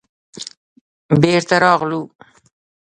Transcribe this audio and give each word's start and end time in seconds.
بېرته 1.21 1.55
راغلو. 1.63 2.01